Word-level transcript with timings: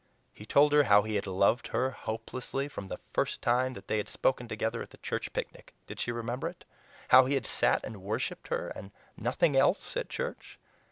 He 0.33 0.47
told 0.47 0.73
her 0.73 0.85
how 0.85 1.03
he 1.03 1.13
had 1.13 1.27
loved 1.27 1.67
her 1.67 1.91
hopelessly 1.91 2.67
from 2.67 2.87
the 2.87 2.97
first 3.13 3.39
time 3.39 3.75
that 3.75 3.87
they 3.87 3.97
had 3.97 4.09
spoken 4.09 4.47
together 4.47 4.81
at 4.81 4.89
the 4.89 4.97
church 4.97 5.31
picnic. 5.31 5.75
Did 5.85 5.99
she 5.99 6.11
remember 6.11 6.47
it? 6.49 6.65
How 7.09 7.25
he 7.25 7.35
had 7.35 7.45
sat 7.45 7.83
and 7.83 8.01
worshiped 8.01 8.47
her, 8.47 8.69
and 8.69 8.89
nothing 9.15 9.55
else, 9.55 9.95
at 9.95 10.09
church! 10.09 10.57